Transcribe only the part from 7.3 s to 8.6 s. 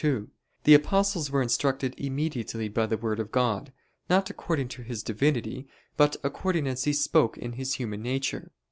in His human nature.